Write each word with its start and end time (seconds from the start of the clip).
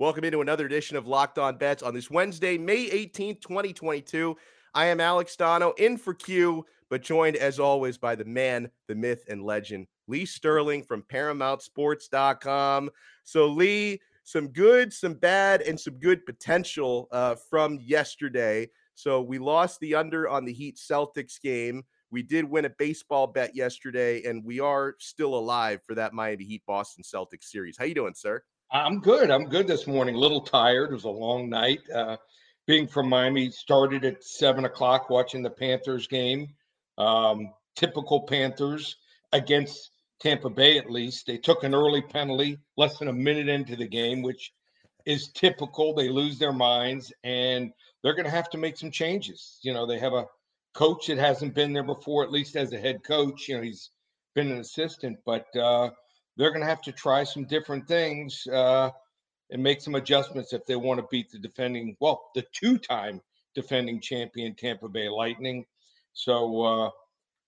Welcome 0.00 0.22
into 0.22 0.42
another 0.42 0.64
edition 0.64 0.96
of 0.96 1.08
Locked 1.08 1.40
On 1.40 1.56
Bets 1.56 1.82
on 1.82 1.92
this 1.92 2.08
Wednesday, 2.08 2.56
May 2.56 2.88
18th, 2.88 3.40
2022. 3.40 4.36
I 4.72 4.86
am 4.86 5.00
Alex 5.00 5.34
Donno 5.34 5.72
in 5.72 5.96
for 5.96 6.14
Q, 6.14 6.64
but 6.88 7.02
joined 7.02 7.34
as 7.34 7.58
always 7.58 7.98
by 7.98 8.14
the 8.14 8.24
man, 8.24 8.70
the 8.86 8.94
myth, 8.94 9.24
and 9.28 9.42
legend, 9.42 9.88
Lee 10.06 10.24
Sterling 10.24 10.84
from 10.84 11.02
ParamountSports.com. 11.12 12.90
So, 13.24 13.48
Lee, 13.48 14.00
some 14.22 14.46
good, 14.50 14.92
some 14.92 15.14
bad, 15.14 15.62
and 15.62 15.80
some 15.80 15.94
good 15.94 16.24
potential 16.24 17.08
uh, 17.10 17.34
from 17.50 17.80
yesterday. 17.82 18.70
So, 18.94 19.20
we 19.20 19.40
lost 19.40 19.80
the 19.80 19.96
under 19.96 20.28
on 20.28 20.44
the 20.44 20.52
Heat 20.52 20.76
Celtics 20.76 21.40
game. 21.42 21.82
We 22.12 22.22
did 22.22 22.44
win 22.44 22.66
a 22.66 22.70
baseball 22.70 23.26
bet 23.26 23.56
yesterday, 23.56 24.22
and 24.22 24.44
we 24.44 24.60
are 24.60 24.94
still 25.00 25.34
alive 25.34 25.80
for 25.84 25.96
that 25.96 26.12
Miami 26.12 26.44
Heat 26.44 26.62
Boston 26.68 27.02
Celtics 27.02 27.46
series. 27.50 27.76
How 27.76 27.84
you 27.84 27.96
doing, 27.96 28.14
sir? 28.14 28.44
I'm 28.70 29.00
good. 29.00 29.30
I'm 29.30 29.46
good 29.46 29.66
this 29.66 29.86
morning. 29.86 30.14
A 30.14 30.18
little 30.18 30.42
tired. 30.42 30.90
It 30.90 30.94
was 30.94 31.04
a 31.04 31.10
long 31.10 31.48
night. 31.48 31.80
Uh, 31.94 32.18
being 32.66 32.86
from 32.86 33.08
Miami, 33.08 33.50
started 33.50 34.04
at 34.04 34.22
seven 34.22 34.66
o'clock 34.66 35.08
watching 35.08 35.42
the 35.42 35.48
Panthers 35.48 36.06
game. 36.06 36.48
Um, 36.98 37.54
typical 37.76 38.26
Panthers 38.26 38.96
against 39.32 39.90
Tampa 40.20 40.50
Bay, 40.50 40.76
at 40.76 40.90
least. 40.90 41.26
They 41.26 41.38
took 41.38 41.64
an 41.64 41.74
early 41.74 42.02
penalty 42.02 42.58
less 42.76 42.98
than 42.98 43.08
a 43.08 43.12
minute 43.12 43.48
into 43.48 43.74
the 43.74 43.88
game, 43.88 44.20
which 44.20 44.52
is 45.06 45.28
typical. 45.32 45.94
They 45.94 46.10
lose 46.10 46.38
their 46.38 46.52
minds 46.52 47.10
and 47.24 47.72
they're 48.02 48.14
going 48.14 48.26
to 48.26 48.30
have 48.30 48.50
to 48.50 48.58
make 48.58 48.76
some 48.76 48.90
changes. 48.90 49.58
You 49.62 49.72
know, 49.72 49.86
they 49.86 49.98
have 49.98 50.12
a 50.12 50.26
coach 50.74 51.06
that 51.06 51.16
hasn't 51.16 51.54
been 51.54 51.72
there 51.72 51.84
before, 51.84 52.22
at 52.22 52.32
least 52.32 52.54
as 52.54 52.74
a 52.74 52.78
head 52.78 53.02
coach. 53.02 53.48
You 53.48 53.56
know, 53.56 53.62
he's 53.62 53.90
been 54.34 54.50
an 54.50 54.58
assistant, 54.58 55.16
but 55.24 55.46
uh, 55.56 55.88
they're 56.38 56.50
going 56.50 56.62
to 56.62 56.68
have 56.68 56.80
to 56.82 56.92
try 56.92 57.24
some 57.24 57.44
different 57.44 57.86
things 57.86 58.46
uh, 58.46 58.90
and 59.50 59.62
make 59.62 59.80
some 59.80 59.96
adjustments 59.96 60.52
if 60.52 60.64
they 60.66 60.76
want 60.76 61.00
to 61.00 61.06
beat 61.10 61.30
the 61.30 61.38
defending, 61.38 61.96
well, 62.00 62.30
the 62.34 62.44
two-time 62.52 63.20
defending 63.54 64.00
champion 64.00 64.54
Tampa 64.54 64.88
Bay 64.88 65.08
Lightning. 65.08 65.66
So, 66.12 66.62
uh, 66.62 66.90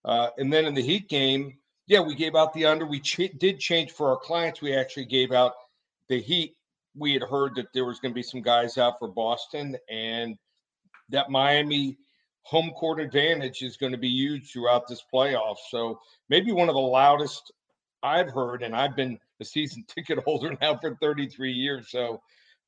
uh, 0.04 0.30
and 0.38 0.52
then 0.52 0.64
in 0.64 0.74
the 0.74 0.82
Heat 0.82 1.08
game, 1.08 1.56
yeah, 1.86 2.00
we 2.00 2.14
gave 2.14 2.34
out 2.34 2.52
the 2.52 2.66
under. 2.66 2.84
We 2.84 3.00
ch- 3.00 3.30
did 3.38 3.60
change 3.60 3.92
for 3.92 4.10
our 4.10 4.16
clients. 4.16 4.60
We 4.60 4.74
actually 4.74 5.06
gave 5.06 5.32
out 5.32 5.52
the 6.08 6.20
Heat. 6.20 6.56
We 6.96 7.12
had 7.12 7.22
heard 7.22 7.54
that 7.56 7.72
there 7.72 7.84
was 7.84 8.00
going 8.00 8.12
to 8.12 8.14
be 8.14 8.22
some 8.22 8.42
guys 8.42 8.76
out 8.76 8.98
for 8.98 9.08
Boston, 9.08 9.76
and 9.88 10.36
that 11.10 11.30
Miami 11.30 11.96
home 12.42 12.70
court 12.70 13.00
advantage 13.00 13.62
is 13.62 13.76
going 13.76 13.92
to 13.92 13.98
be 13.98 14.08
huge 14.08 14.52
throughout 14.52 14.88
this 14.88 15.04
playoff. 15.12 15.56
So 15.68 16.00
maybe 16.28 16.52
one 16.52 16.68
of 16.68 16.74
the 16.74 16.80
loudest 16.80 17.52
I've 18.02 18.30
heard, 18.30 18.62
and 18.62 18.74
I've 18.74 18.96
been 18.96 19.18
a 19.40 19.44
season 19.44 19.84
ticket 19.94 20.18
holder 20.24 20.56
now 20.60 20.76
for 20.78 20.96
33 21.00 21.52
years. 21.52 21.90
So 21.90 22.20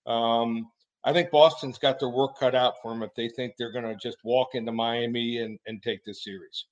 um, 0.06 0.70
I 1.04 1.12
think 1.12 1.30
Boston's 1.30 1.78
got 1.78 1.98
their 1.98 2.10
work 2.10 2.38
cut 2.38 2.54
out 2.54 2.74
for 2.82 2.92
them 2.92 3.02
if 3.02 3.14
they 3.14 3.28
think 3.28 3.54
they're 3.58 3.72
going 3.72 3.84
to 3.84 3.96
just 3.96 4.18
walk 4.24 4.54
into 4.54 4.72
Miami 4.72 5.38
and, 5.38 5.58
and 5.66 5.82
take 5.82 6.04
this 6.04 6.24
series. 6.24 6.66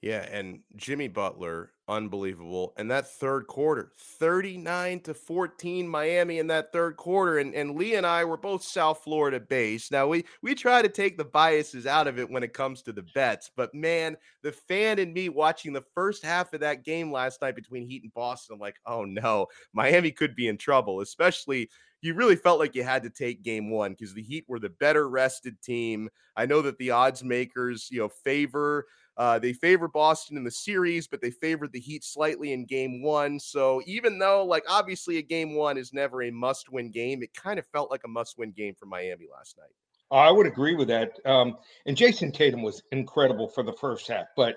Yeah, 0.00 0.26
and 0.30 0.60
Jimmy 0.76 1.08
Butler, 1.08 1.72
unbelievable. 1.92 2.72
And 2.76 2.90
that 2.90 3.08
third 3.08 3.46
quarter, 3.46 3.92
39 4.18 5.00
to 5.00 5.14
14 5.14 5.86
Miami 5.86 6.38
in 6.38 6.46
that 6.48 6.72
third 6.72 6.96
quarter. 6.96 7.38
And 7.38 7.54
and 7.54 7.76
Lee 7.76 7.94
and 7.94 8.06
I 8.06 8.24
were 8.24 8.36
both 8.36 8.62
South 8.62 9.02
Florida 9.04 9.38
based. 9.38 9.92
Now 9.92 10.06
we 10.08 10.24
we 10.42 10.54
try 10.54 10.82
to 10.82 10.88
take 10.88 11.16
the 11.16 11.24
biases 11.24 11.86
out 11.86 12.06
of 12.08 12.18
it 12.18 12.30
when 12.30 12.42
it 12.42 12.52
comes 12.52 12.82
to 12.82 12.92
the 12.92 13.04
bets, 13.14 13.50
but 13.56 13.74
man, 13.74 14.16
the 14.42 14.52
fan 14.52 14.98
in 14.98 15.12
me 15.12 15.28
watching 15.28 15.72
the 15.72 15.84
first 15.94 16.24
half 16.24 16.52
of 16.52 16.60
that 16.60 16.84
game 16.84 17.12
last 17.12 17.40
night 17.42 17.54
between 17.54 17.86
Heat 17.86 18.02
and 18.02 18.14
Boston, 18.14 18.54
I'm 18.54 18.60
like, 18.60 18.80
oh 18.86 19.04
no, 19.04 19.46
Miami 19.72 20.10
could 20.10 20.34
be 20.34 20.48
in 20.48 20.58
trouble, 20.58 21.00
especially 21.00 21.70
you 22.02 22.14
really 22.14 22.36
felt 22.36 22.58
like 22.58 22.74
you 22.74 22.82
had 22.82 23.02
to 23.04 23.10
take 23.10 23.42
game 23.42 23.70
one 23.70 23.92
because 23.92 24.12
the 24.12 24.22
Heat 24.22 24.44
were 24.48 24.58
the 24.58 24.68
better 24.68 25.08
rested 25.08 25.60
team. 25.62 26.08
I 26.36 26.46
know 26.46 26.62
that 26.62 26.78
the 26.78 26.90
odds 26.90 27.24
makers, 27.24 27.88
you 27.90 28.00
know, 28.00 28.08
favor 28.08 28.86
uh, 29.16 29.38
they 29.38 29.52
favor 29.52 29.88
Boston 29.88 30.36
in 30.36 30.44
the 30.44 30.50
series, 30.50 31.06
but 31.06 31.20
they 31.20 31.30
favored 31.30 31.72
the 31.72 31.80
Heat 31.80 32.02
slightly 32.02 32.52
in 32.52 32.64
game 32.64 33.02
one. 33.02 33.38
So 33.38 33.82
even 33.86 34.18
though, 34.18 34.44
like, 34.44 34.64
obviously 34.68 35.18
a 35.18 35.22
game 35.22 35.54
one 35.54 35.76
is 35.76 35.92
never 35.92 36.22
a 36.22 36.30
must 36.30 36.72
win 36.72 36.90
game, 36.90 37.22
it 37.22 37.34
kind 37.34 37.58
of 37.58 37.66
felt 37.66 37.90
like 37.90 38.02
a 38.04 38.08
must 38.08 38.38
win 38.38 38.52
game 38.52 38.74
for 38.74 38.86
Miami 38.86 39.26
last 39.30 39.58
night. 39.58 39.72
I 40.10 40.30
would 40.30 40.46
agree 40.46 40.74
with 40.74 40.88
that. 40.88 41.18
Um, 41.26 41.58
and 41.86 41.96
Jayson 41.96 42.32
Tatum 42.32 42.62
was 42.62 42.82
incredible 42.92 43.48
for 43.48 43.62
the 43.62 43.72
first 43.72 44.08
half, 44.08 44.26
but 44.36 44.56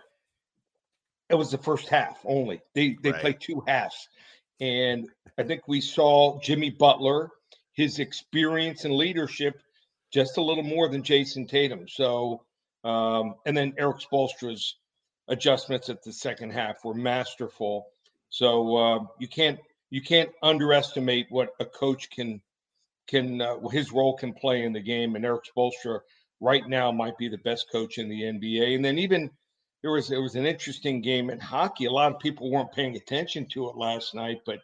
it 1.30 1.36
was 1.36 1.52
the 1.52 1.58
first 1.58 1.88
half 1.88 2.20
only. 2.26 2.62
They 2.74 2.98
they 3.02 3.12
right. 3.12 3.22
played 3.22 3.40
two 3.40 3.64
halves. 3.68 4.10
And 4.60 5.10
I 5.38 5.44
think 5.44 5.68
we 5.68 5.82
saw 5.82 6.40
Jimmy 6.40 6.70
Butler, 6.70 7.30
his 7.74 8.00
experience 8.00 8.86
and 8.86 8.94
leadership, 8.94 9.62
just 10.12 10.38
a 10.38 10.42
little 10.42 10.64
more 10.64 10.88
than 10.88 11.04
Jayson 11.04 11.48
Tatum. 11.48 11.88
So 11.88 12.42
um, 12.86 13.36
and 13.48 13.58
then 13.58 13.74
Erik 13.78 13.98
Spoelstra's 13.98 14.76
adjustments 15.28 15.90
at 15.90 16.04
the 16.04 16.14
second 16.14 16.52
half 16.52 16.86
were 16.86 16.94
masterful. 16.94 17.88
So 18.30 18.78
uh, 18.78 19.00
you 19.20 19.28
can't 19.28 19.60
you 19.90 20.02
can't 20.02 20.30
underestimate 20.44 21.26
what 21.30 21.50
a 21.60 21.66
coach 21.66 22.10
can 22.12 22.42
can 23.08 23.42
uh, 23.42 23.68
his 23.70 23.92
role 23.92 24.16
can 24.16 24.34
play 24.34 24.64
in 24.64 24.72
the 24.72 24.80
game. 24.80 25.16
And 25.16 25.26
Erik 25.26 25.46
Spoelstra 25.46 26.00
right 26.40 26.68
now 26.68 26.92
might 26.92 27.18
be 27.18 27.28
the 27.28 27.40
best 27.40 27.72
coach 27.72 27.98
in 27.98 28.08
the 28.08 28.22
NBA. 28.22 28.76
And 28.76 28.86
then 28.86 29.00
even 29.00 29.32
there 29.86 29.92
was 29.92 30.10
it 30.10 30.18
was 30.18 30.34
an 30.34 30.48
interesting 30.48 31.00
game 31.00 31.30
in 31.30 31.40
hockey. 31.40 31.86
A 31.86 31.92
lot 31.92 32.12
of 32.12 32.20
people 32.20 32.50
weren't 32.50 32.72
paying 32.72 32.96
attention 32.96 33.46
to 33.50 33.70
it 33.70 33.76
last 33.78 34.16
night, 34.16 34.42
but 34.44 34.58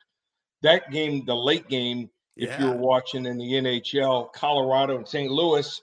that 0.64 0.90
game, 0.90 1.26
the 1.28 1.36
late 1.36 1.70
game, 1.70 2.10
if 2.36 2.50
yeah. 2.50 2.60
you 2.60 2.72
were 2.72 2.78
watching 2.78 3.28
in 3.28 3.38
the 3.38 3.54
NHL, 3.54 4.34
Colorado 4.34 4.98
and 4.98 5.08
St. 5.08 5.32
Louis, 5.32 5.80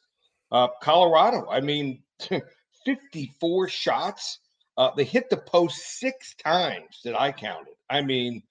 uh, 0.51 0.67
Colorado. 0.83 1.49
I 1.49 1.61
mean, 1.61 2.03
54 2.85 3.69
shots. 3.69 4.41
Uh, 4.77 4.91
they 4.97 5.05
hit 5.05 5.31
the 5.31 5.37
post 5.37 6.01
six 6.01 6.35
times 6.35 6.99
that 7.05 7.15
I 7.15 7.31
counted. 7.31 7.75
I 7.89 8.03
mean, 8.03 8.43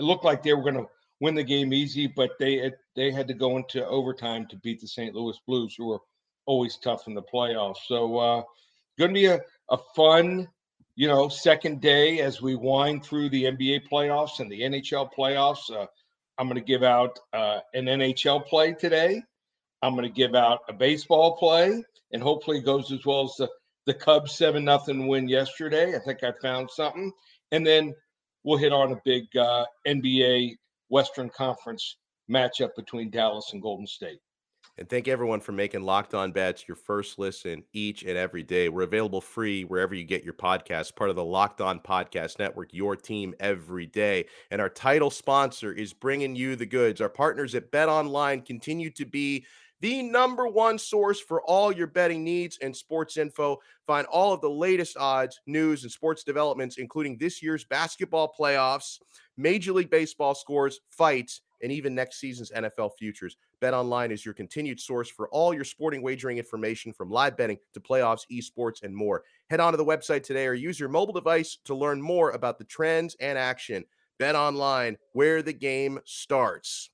it 0.00 0.02
looked 0.02 0.24
like 0.24 0.42
they 0.42 0.54
were 0.54 0.62
going 0.62 0.74
to 0.74 0.88
win 1.20 1.36
the 1.36 1.44
game 1.44 1.72
easy, 1.72 2.08
but 2.08 2.32
they 2.40 2.72
they 2.96 3.12
had 3.12 3.28
to 3.28 3.34
go 3.34 3.58
into 3.58 3.86
overtime 3.86 4.48
to 4.48 4.56
beat 4.56 4.80
the 4.80 4.88
St. 4.88 5.14
Louis 5.14 5.38
Blues, 5.46 5.76
who 5.78 5.86
were 5.86 6.00
always 6.46 6.78
tough 6.78 7.06
in 7.06 7.14
the 7.14 7.22
playoffs. 7.22 7.86
So, 7.86 8.18
uh, 8.18 8.42
going 8.98 9.14
to 9.14 9.20
be 9.20 9.26
a, 9.26 9.38
a 9.70 9.78
fun, 9.94 10.48
you 10.94 11.08
know, 11.08 11.28
second 11.28 11.80
day 11.80 12.20
as 12.20 12.40
we 12.40 12.54
wind 12.54 13.04
through 13.04 13.30
the 13.30 13.44
NBA 13.44 13.88
playoffs 13.90 14.40
and 14.40 14.50
the 14.50 14.60
NHL 14.60 15.10
playoffs. 15.16 15.70
Uh, 15.70 15.86
I'm 16.38 16.48
going 16.48 16.60
to 16.60 16.64
give 16.64 16.82
out 16.82 17.18
uh, 17.32 17.60
an 17.74 17.86
NHL 17.86 18.46
play 18.46 18.74
today. 18.74 19.22
I'm 19.82 19.94
going 19.94 20.08
to 20.08 20.14
give 20.14 20.34
out 20.34 20.60
a 20.68 20.72
baseball 20.72 21.36
play 21.36 21.82
and 22.12 22.22
hopefully 22.22 22.58
it 22.58 22.64
goes 22.64 22.92
as 22.92 23.04
well 23.04 23.24
as 23.24 23.34
the, 23.36 23.48
the 23.86 23.94
Cubs 23.94 24.32
7 24.32 24.64
nothing 24.64 25.06
win 25.06 25.28
yesterday. 25.28 25.94
I 25.94 25.98
think 25.98 26.22
I 26.22 26.32
found 26.40 26.70
something. 26.70 27.12
And 27.52 27.66
then 27.66 27.94
we'll 28.44 28.58
hit 28.58 28.72
on 28.72 28.92
a 28.92 29.00
big 29.04 29.24
uh, 29.36 29.64
NBA 29.86 30.56
Western 30.88 31.30
Conference 31.30 31.96
matchup 32.30 32.70
between 32.76 33.10
Dallas 33.10 33.50
and 33.52 33.62
Golden 33.62 33.86
State. 33.86 34.18
And 34.78 34.86
thank 34.90 35.08
everyone 35.08 35.40
for 35.40 35.52
making 35.52 35.84
Locked 35.84 36.12
On 36.12 36.32
Bets 36.32 36.68
your 36.68 36.76
first 36.76 37.18
listen 37.18 37.64
each 37.72 38.02
and 38.02 38.18
every 38.18 38.42
day. 38.42 38.68
We're 38.68 38.82
available 38.82 39.22
free 39.22 39.64
wherever 39.64 39.94
you 39.94 40.04
get 40.04 40.22
your 40.22 40.34
podcasts, 40.34 40.94
part 40.94 41.08
of 41.08 41.16
the 41.16 41.24
Locked 41.24 41.62
On 41.62 41.80
Podcast 41.80 42.38
Network, 42.38 42.74
your 42.74 42.94
team 42.94 43.34
every 43.40 43.86
day. 43.86 44.26
And 44.50 44.60
our 44.60 44.68
title 44.68 45.08
sponsor 45.08 45.72
is 45.72 45.94
bringing 45.94 46.36
you 46.36 46.56
the 46.56 46.66
goods. 46.66 47.00
Our 47.00 47.08
partners 47.08 47.54
at 47.54 47.70
Bet 47.70 47.88
Online 47.88 48.42
continue 48.42 48.90
to 48.90 49.06
be 49.06 49.46
the 49.80 50.02
number 50.02 50.46
one 50.46 50.78
source 50.78 51.20
for 51.20 51.40
all 51.42 51.72
your 51.72 51.86
betting 51.86 52.22
needs 52.22 52.58
and 52.60 52.76
sports 52.76 53.16
info. 53.16 53.58
Find 53.86 54.06
all 54.08 54.34
of 54.34 54.42
the 54.42 54.50
latest 54.50 54.98
odds, 54.98 55.40
news, 55.46 55.84
and 55.84 55.92
sports 55.92 56.22
developments, 56.22 56.76
including 56.76 57.16
this 57.16 57.42
year's 57.42 57.64
basketball 57.64 58.34
playoffs, 58.38 58.98
Major 59.38 59.72
League 59.72 59.90
Baseball 59.90 60.34
scores, 60.34 60.80
fights, 60.90 61.40
and 61.62 61.72
even 61.72 61.94
next 61.94 62.18
season's 62.18 62.50
NFL 62.50 62.90
futures. 62.98 63.36
Bet 63.60 63.74
Online 63.74 64.10
is 64.10 64.24
your 64.24 64.34
continued 64.34 64.80
source 64.80 65.08
for 65.08 65.28
all 65.28 65.54
your 65.54 65.64
sporting 65.64 66.02
wagering 66.02 66.38
information 66.38 66.92
from 66.92 67.10
live 67.10 67.36
betting 67.36 67.58
to 67.74 67.80
playoffs, 67.80 68.22
esports, 68.30 68.82
and 68.82 68.94
more. 68.94 69.22
Head 69.50 69.60
on 69.60 69.72
to 69.72 69.76
the 69.76 69.84
website 69.84 70.22
today 70.22 70.46
or 70.46 70.54
use 70.54 70.78
your 70.78 70.88
mobile 70.88 71.14
device 71.14 71.58
to 71.64 71.74
learn 71.74 72.00
more 72.00 72.30
about 72.30 72.58
the 72.58 72.64
trends 72.64 73.16
and 73.20 73.38
action. 73.38 73.84
Bet 74.18 74.34
Online, 74.34 74.96
where 75.12 75.42
the 75.42 75.52
game 75.52 75.98
starts. 76.04 76.90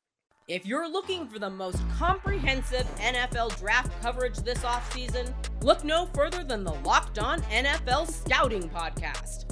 If 0.49 0.67
you're 0.67 0.91
looking 0.91 1.29
for 1.29 1.39
the 1.39 1.49
most 1.49 1.81
comprehensive 1.97 2.85
NFL 2.99 3.57
draft 3.59 3.93
coverage 4.03 4.39
this 4.39 4.59
offseason, 4.59 5.33
look 5.63 5.85
no 5.85 6.07
further 6.07 6.43
than 6.43 6.65
the 6.65 6.75
Locked 6.85 7.21
On 7.21 7.41
NFL 7.43 8.11
Scouting 8.11 8.69
Podcast. 8.69 9.52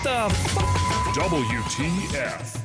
What 0.00 0.30
the 0.30 0.34
f- 0.34 0.54
WTF. 1.14 2.56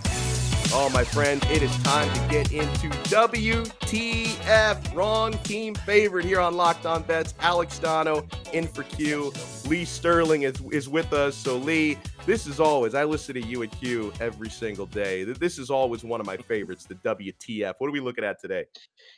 Oh, 0.73 0.89
my 0.93 1.03
friends, 1.03 1.43
it 1.51 1.61
is 1.61 1.75
time 1.83 2.07
to 2.13 2.19
get 2.33 2.53
into 2.53 2.87
WTF. 3.09 4.95
Wrong 4.95 5.33
team 5.39 5.75
favorite 5.75 6.23
here 6.23 6.39
on 6.39 6.55
Locked 6.55 6.85
On 6.85 7.03
Bets. 7.03 7.33
Alex 7.41 7.77
Donno 7.77 8.25
in 8.53 8.69
for 8.69 8.83
Q. 8.83 9.33
Lee 9.67 9.83
Sterling 9.83 10.43
is, 10.43 10.61
is 10.71 10.87
with 10.87 11.11
us. 11.11 11.35
So, 11.35 11.57
Lee, 11.57 11.97
this 12.25 12.47
is 12.47 12.61
always, 12.61 12.95
I 12.95 13.03
listen 13.03 13.35
to 13.35 13.41
you 13.41 13.63
at 13.63 13.71
Q 13.81 14.13
every 14.21 14.49
single 14.49 14.85
day. 14.85 15.25
This 15.25 15.59
is 15.59 15.69
always 15.69 16.05
one 16.05 16.21
of 16.21 16.25
my 16.25 16.37
favorites, 16.37 16.85
the 16.85 16.95
WTF. 16.95 17.73
What 17.79 17.87
are 17.87 17.91
we 17.91 17.99
looking 17.99 18.23
at 18.23 18.39
today? 18.39 18.63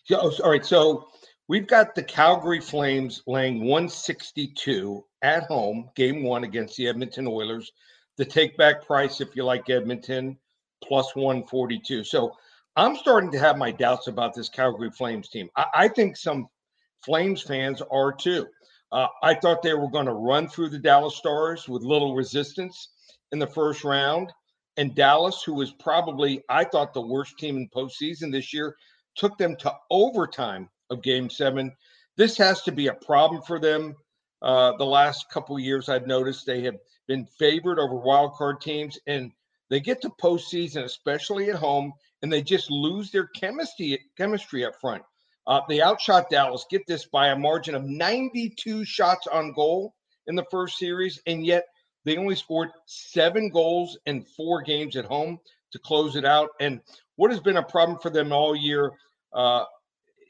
Yeah, 0.10 0.18
all 0.18 0.34
right. 0.50 0.66
So, 0.66 1.10
we've 1.48 1.68
got 1.68 1.94
the 1.94 2.02
Calgary 2.02 2.62
Flames 2.62 3.22
laying 3.28 3.60
162 3.60 5.06
at 5.22 5.44
home, 5.44 5.92
game 5.96 6.24
one 6.24 6.46
against 6.46 6.78
the 6.78 6.88
Edmonton 6.88 7.28
Oilers. 7.28 7.72
The 8.18 8.26
take 8.26 8.58
back 8.58 8.86
price, 8.86 9.22
if 9.22 9.36
you 9.36 9.44
like 9.44 9.70
Edmonton, 9.70 10.38
plus 10.84 11.16
142. 11.16 12.04
So 12.04 12.36
I'm 12.76 12.96
starting 12.96 13.32
to 13.32 13.40
have 13.40 13.58
my 13.58 13.72
doubts 13.72 14.08
about 14.08 14.34
this 14.34 14.50
Calgary 14.50 14.92
Flames 14.92 15.30
team. 15.30 15.50
I, 15.56 15.66
I 15.74 15.88
think 15.88 16.18
some 16.18 16.48
Flames 17.04 17.42
fans 17.42 17.82
are 17.92 18.12
too. 18.12 18.48
Uh, 18.92 19.08
I 19.22 19.36
thought 19.36 19.62
they 19.62 19.74
were 19.74 19.90
going 19.90 20.06
to 20.06 20.14
run 20.14 20.48
through 20.48 20.70
the 20.70 20.80
Dallas 20.80 21.16
Stars 21.16 21.68
with 21.68 21.84
little 21.84 22.16
resistance 22.16 22.90
in 23.32 23.40
the 23.40 23.48
first 23.48 23.84
round. 23.84 24.32
And 24.78 24.96
Dallas, 24.96 25.42
who 25.44 25.54
was 25.54 25.72
probably, 25.72 26.44
I 26.50 26.64
thought, 26.64 26.94
the 26.94 27.02
worst 27.02 27.38
team 27.38 27.58
in 27.58 27.70
postseason 27.70 28.32
this 28.32 28.54
year, 28.54 28.76
took 29.16 29.38
them 29.38 29.56
to 29.58 29.74
overtime 29.90 30.70
of 30.90 31.02
game 31.02 31.30
seven. 31.30 31.76
This 32.16 32.38
has 32.38 32.62
to 32.64 32.72
be 32.72 32.88
a 32.88 32.94
problem 32.94 33.42
for 33.42 33.60
them. 33.60 33.96
Uh, 34.42 34.78
the 34.78 34.86
last 34.86 35.30
couple 35.32 35.58
years, 35.60 35.90
I've 35.90 36.06
noticed 36.06 36.46
they 36.46 36.62
have 36.62 36.76
been 37.08 37.26
favored 37.40 37.80
over 37.80 37.96
wild 37.96 38.34
card 38.34 38.62
teams. 38.62 38.98
And 39.08 39.32
they 39.70 39.80
get 39.80 40.02
to 40.02 40.10
postseason, 40.22 40.84
especially 40.84 41.50
at 41.50 41.56
home, 41.56 41.94
and 42.22 42.32
they 42.32 42.42
just 42.42 42.72
lose 42.72 43.12
their 43.12 43.28
chemistry 43.28 44.00
chemistry 44.18 44.66
up 44.66 44.80
front. 44.80 45.04
Uh, 45.46 45.62
they 45.70 45.82
outshot 45.82 46.30
Dallas. 46.30 46.66
Get 46.70 46.86
this 46.88 47.06
by 47.06 47.28
a 47.28 47.36
margin 47.38 47.76
of 47.76 47.84
92 47.84 48.84
shots 48.86 49.28
on 49.28 49.54
goal 49.54 49.94
in 50.28 50.36
the 50.36 50.46
first 50.52 50.78
series, 50.78 51.22
and 51.26 51.46
yet 51.46 51.66
they 52.04 52.18
only 52.18 52.36
scored 52.36 52.70
seven 52.86 53.50
goals 53.50 53.98
in 54.06 54.24
four 54.24 54.62
games 54.62 54.96
at 54.96 55.06
home 55.06 55.40
to 55.72 55.80
close 55.80 56.16
it 56.16 56.26
out. 56.26 56.50
And 56.60 56.82
what 57.16 57.32
has 57.32 57.40
been 57.40 57.58
a 57.58 57.64
problem 57.64 58.00
for 58.00 58.10
them 58.10 58.32
all 58.32 58.56
year 58.56 58.92
uh, 59.34 59.66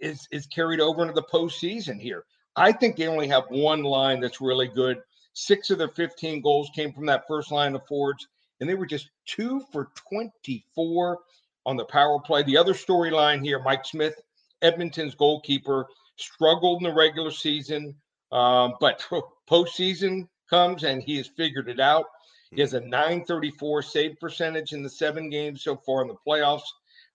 is 0.01 0.27
is 0.31 0.45
carried 0.47 0.79
over 0.79 1.01
into 1.01 1.13
the 1.13 1.27
postseason 1.33 1.99
here. 1.99 2.23
I 2.55 2.71
think 2.71 2.95
they 2.95 3.07
only 3.07 3.27
have 3.27 3.43
one 3.49 3.83
line 3.83 4.19
that's 4.19 4.41
really 4.41 4.67
good. 4.67 4.97
Six 5.39 5.69
of 5.69 5.77
their 5.77 5.89
15 5.89 6.41
goals 6.41 6.71
came 6.73 6.91
from 6.91 7.05
that 7.05 7.27
first 7.27 7.51
line 7.51 7.75
of 7.75 7.85
forwards 7.85 8.27
and 8.59 8.67
they 8.67 8.73
were 8.73 8.87
just 8.87 9.11
two 9.27 9.61
for 9.71 9.91
24 10.09 11.19
on 11.67 11.77
the 11.77 11.85
power 11.85 12.19
play. 12.19 12.41
The 12.41 12.57
other 12.57 12.73
storyline 12.73 13.43
here 13.43 13.59
Mike 13.59 13.85
Smith, 13.85 14.19
Edmonton's 14.63 15.13
goalkeeper, 15.13 15.85
struggled 16.15 16.81
in 16.81 16.89
the 16.89 16.95
regular 16.95 17.29
season, 17.29 17.93
um, 18.31 18.73
but 18.79 19.05
postseason 19.49 20.27
comes 20.49 20.83
and 20.83 21.03
he 21.03 21.17
has 21.17 21.27
figured 21.27 21.69
it 21.69 21.79
out. 21.79 22.05
He 22.49 22.59
has 22.61 22.73
a 22.73 22.81
934 22.81 23.83
save 23.83 24.19
percentage 24.19 24.73
in 24.73 24.81
the 24.81 24.89
seven 24.89 25.29
games 25.29 25.61
so 25.61 25.75
far 25.75 26.01
in 26.01 26.07
the 26.07 26.17
playoffs. 26.27 26.65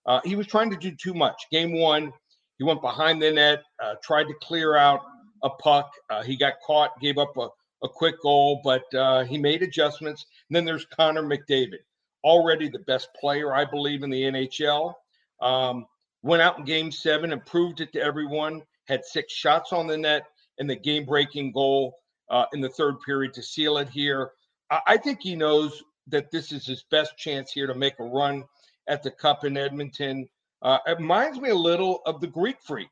Uh, 0.05 0.21
he 0.23 0.37
was 0.37 0.47
trying 0.47 0.69
to 0.69 0.77
do 0.77 0.95
too 0.95 1.13
much. 1.13 1.47
Game 1.51 1.77
one, 1.77 2.13
he 2.57 2.63
went 2.63 2.81
behind 2.81 3.21
the 3.21 3.31
net, 3.31 3.63
uh, 3.83 3.95
tried 4.01 4.29
to 4.29 4.33
clear 4.41 4.77
out 4.77 5.01
a 5.43 5.49
puck. 5.49 5.91
Uh, 6.09 6.23
he 6.23 6.37
got 6.37 6.53
caught, 6.65 6.97
gave 7.01 7.17
up 7.17 7.35
a 7.35 7.49
a 7.83 7.89
quick 7.89 8.21
goal, 8.21 8.61
but 8.63 8.93
uh, 8.95 9.23
he 9.25 9.37
made 9.37 9.61
adjustments. 9.61 10.25
And 10.49 10.55
then 10.55 10.65
there's 10.65 10.85
Connor 10.85 11.23
McDavid, 11.23 11.79
already 12.23 12.69
the 12.69 12.79
best 12.79 13.09
player, 13.19 13.53
I 13.53 13.65
believe, 13.65 14.03
in 14.03 14.09
the 14.09 14.23
NHL. 14.23 14.93
Um, 15.41 15.85
went 16.21 16.41
out 16.41 16.57
in 16.57 16.65
game 16.65 16.91
seven 16.91 17.33
and 17.33 17.45
proved 17.45 17.81
it 17.81 17.91
to 17.93 18.01
everyone, 18.01 18.61
had 18.85 19.03
six 19.05 19.33
shots 19.33 19.73
on 19.73 19.87
the 19.87 19.97
net 19.97 20.23
and 20.59 20.69
the 20.69 20.75
game 20.75 21.05
breaking 21.05 21.51
goal 21.51 21.97
uh, 22.29 22.45
in 22.53 22.61
the 22.61 22.69
third 22.69 22.95
period 23.05 23.33
to 23.33 23.43
seal 23.43 23.77
it 23.77 23.89
here. 23.89 24.31
I-, 24.71 24.81
I 24.87 24.97
think 24.97 25.19
he 25.21 25.35
knows 25.35 25.83
that 26.07 26.31
this 26.31 26.51
is 26.51 26.65
his 26.65 26.83
best 26.89 27.17
chance 27.17 27.51
here 27.51 27.67
to 27.67 27.75
make 27.75 27.99
a 27.99 28.03
run 28.03 28.43
at 28.87 29.03
the 29.03 29.11
cup 29.11 29.43
in 29.45 29.57
Edmonton. 29.57 30.27
Uh, 30.61 30.79
it 30.87 30.97
reminds 30.97 31.39
me 31.39 31.49
a 31.49 31.55
little 31.55 32.01
of 32.05 32.21
the 32.21 32.27
Greek 32.27 32.57
freak 32.61 32.89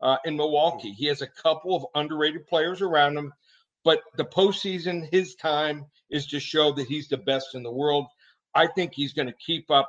uh, 0.00 0.16
in 0.24 0.36
Milwaukee. 0.36 0.92
He 0.92 1.06
has 1.06 1.22
a 1.22 1.26
couple 1.26 1.76
of 1.76 1.84
underrated 1.94 2.46
players 2.46 2.80
around 2.80 3.16
him 3.16 3.32
but 3.84 4.00
the 4.16 4.24
postseason, 4.24 5.08
his 5.10 5.34
time 5.34 5.86
is 6.10 6.26
to 6.26 6.40
show 6.40 6.72
that 6.72 6.86
he's 6.86 7.08
the 7.08 7.16
best 7.16 7.54
in 7.54 7.62
the 7.62 7.72
world. 7.72 8.06
I 8.54 8.66
think 8.66 8.92
he's 8.94 9.12
going 9.12 9.28
to 9.28 9.34
keep 9.44 9.70
up 9.70 9.88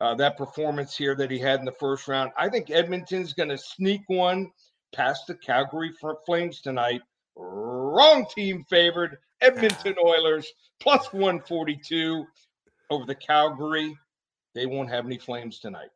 uh, 0.00 0.14
that 0.16 0.36
performance 0.36 0.96
here 0.96 1.14
that 1.16 1.30
he 1.30 1.38
had 1.38 1.60
in 1.60 1.64
the 1.64 1.72
first 1.72 2.08
round. 2.08 2.32
I 2.36 2.48
think 2.48 2.70
Edmonton's 2.70 3.32
going 3.32 3.50
to 3.50 3.58
sneak 3.58 4.02
one 4.08 4.50
past 4.94 5.26
the 5.26 5.34
Calgary 5.34 5.92
Flames 6.26 6.60
tonight. 6.60 7.00
Wrong 7.36 8.26
team 8.34 8.64
favored. 8.68 9.18
Edmonton 9.40 9.94
Oilers 10.04 10.46
plus 10.80 11.12
142 11.12 12.24
over 12.90 13.04
the 13.06 13.14
Calgary. 13.14 13.96
They 14.54 14.66
won't 14.66 14.90
have 14.90 15.06
any 15.06 15.18
Flames 15.18 15.58
tonight. 15.58 15.88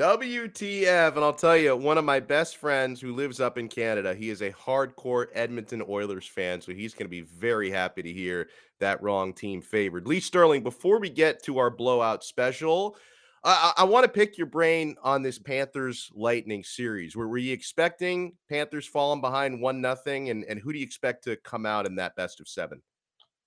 WTF. 0.00 1.14
And 1.14 1.22
I'll 1.22 1.34
tell 1.34 1.58
you, 1.58 1.76
one 1.76 1.98
of 1.98 2.06
my 2.06 2.20
best 2.20 2.56
friends 2.56 3.02
who 3.02 3.14
lives 3.14 3.38
up 3.38 3.58
in 3.58 3.68
Canada, 3.68 4.14
he 4.14 4.30
is 4.30 4.40
a 4.40 4.50
hardcore 4.50 5.26
Edmonton 5.34 5.82
Oilers 5.86 6.26
fan. 6.26 6.62
So 6.62 6.72
he's 6.72 6.94
going 6.94 7.04
to 7.04 7.10
be 7.10 7.20
very 7.20 7.70
happy 7.70 8.00
to 8.02 8.10
hear 8.10 8.48
that 8.78 9.02
wrong 9.02 9.34
team 9.34 9.60
favored. 9.60 10.06
Lee 10.06 10.18
Sterling, 10.18 10.62
before 10.62 11.00
we 11.00 11.10
get 11.10 11.42
to 11.42 11.58
our 11.58 11.68
blowout 11.68 12.24
special, 12.24 12.96
I, 13.44 13.74
I 13.76 13.84
want 13.84 14.04
to 14.04 14.10
pick 14.10 14.38
your 14.38 14.46
brain 14.46 14.96
on 15.02 15.20
this 15.20 15.38
Panthers 15.38 16.10
Lightning 16.14 16.64
series. 16.64 17.14
Were, 17.14 17.28
were 17.28 17.36
you 17.36 17.52
expecting 17.52 18.32
Panthers 18.48 18.86
falling 18.86 19.20
behind 19.20 19.60
one 19.60 19.82
nothing, 19.82 20.30
and, 20.30 20.44
and 20.44 20.58
who 20.58 20.72
do 20.72 20.78
you 20.78 20.84
expect 20.84 21.24
to 21.24 21.36
come 21.36 21.66
out 21.66 21.84
in 21.84 21.94
that 21.96 22.16
best 22.16 22.40
of 22.40 22.48
seven? 22.48 22.80